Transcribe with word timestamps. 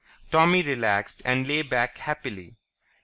Tommy 0.31 0.63
relaxed 0.63 1.21
and 1.25 1.45
lay 1.45 1.61
back 1.61 1.99
happily. 1.99 2.55